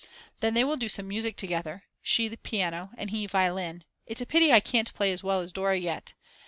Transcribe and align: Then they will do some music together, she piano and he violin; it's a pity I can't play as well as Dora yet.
Then 0.39 0.55
they 0.55 0.63
will 0.63 0.77
do 0.77 0.89
some 0.89 1.07
music 1.07 1.35
together, 1.35 1.83
she 2.01 2.27
piano 2.37 2.89
and 2.97 3.11
he 3.11 3.27
violin; 3.27 3.83
it's 4.07 4.19
a 4.21 4.25
pity 4.25 4.51
I 4.51 4.59
can't 4.59 4.91
play 4.95 5.11
as 5.13 5.23
well 5.23 5.41
as 5.41 5.51
Dora 5.51 5.77
yet. 5.77 6.15